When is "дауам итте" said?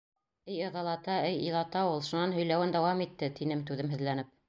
2.79-3.31